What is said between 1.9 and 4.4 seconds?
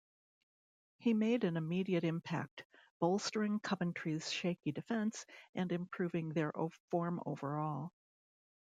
impact, bolstering Coventry's